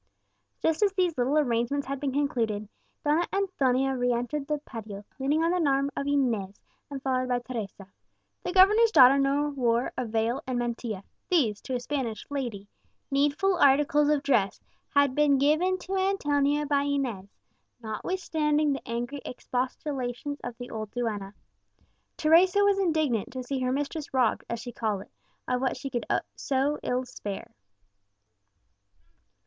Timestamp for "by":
7.29-7.37, 16.65-16.81